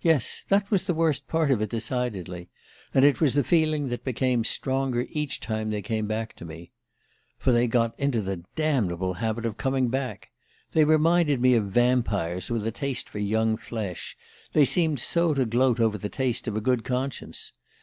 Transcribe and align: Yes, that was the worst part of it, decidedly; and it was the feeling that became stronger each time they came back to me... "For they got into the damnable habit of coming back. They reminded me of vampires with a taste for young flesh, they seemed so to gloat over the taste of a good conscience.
Yes, 0.00 0.46
that 0.48 0.70
was 0.70 0.86
the 0.86 0.94
worst 0.94 1.28
part 1.28 1.50
of 1.50 1.60
it, 1.60 1.68
decidedly; 1.68 2.48
and 2.94 3.04
it 3.04 3.20
was 3.20 3.34
the 3.34 3.44
feeling 3.44 3.88
that 3.88 4.02
became 4.02 4.42
stronger 4.42 5.06
each 5.10 5.40
time 5.40 5.68
they 5.68 5.82
came 5.82 6.06
back 6.06 6.34
to 6.36 6.46
me... 6.46 6.72
"For 7.36 7.52
they 7.52 7.66
got 7.66 7.94
into 8.00 8.22
the 8.22 8.46
damnable 8.56 9.12
habit 9.12 9.44
of 9.44 9.58
coming 9.58 9.90
back. 9.90 10.30
They 10.72 10.84
reminded 10.86 11.42
me 11.42 11.52
of 11.52 11.66
vampires 11.66 12.50
with 12.50 12.66
a 12.66 12.72
taste 12.72 13.10
for 13.10 13.18
young 13.18 13.58
flesh, 13.58 14.16
they 14.54 14.64
seemed 14.64 15.00
so 15.00 15.34
to 15.34 15.44
gloat 15.44 15.80
over 15.80 15.98
the 15.98 16.08
taste 16.08 16.48
of 16.48 16.56
a 16.56 16.62
good 16.62 16.82
conscience. 16.82 17.52